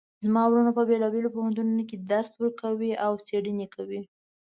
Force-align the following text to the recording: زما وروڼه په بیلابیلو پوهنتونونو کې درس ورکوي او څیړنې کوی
زما 0.25 0.43
وروڼه 0.47 0.71
په 0.77 0.83
بیلابیلو 0.89 1.33
پوهنتونونو 1.35 1.83
کې 1.89 1.97
درس 2.11 2.29
ورکوي 2.41 2.91
او 3.05 3.11
څیړنې 3.25 3.67
کوی 3.75 4.01